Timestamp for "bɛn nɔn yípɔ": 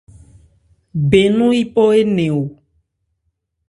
1.09-1.83